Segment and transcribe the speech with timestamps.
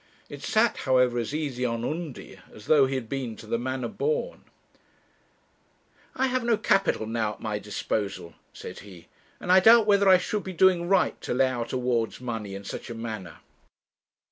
[0.29, 3.87] It sat, however, as easy on Undy as though he had been to the manner
[3.87, 4.45] born.
[6.15, 9.09] 'I have no capital now at my disposal,' said he;
[9.39, 12.55] 'and I doubt whether I should be doing right to lay out a ward's money
[12.55, 13.41] in such a manner.'